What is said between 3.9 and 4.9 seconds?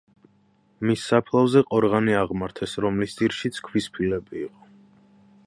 ფილები იყო.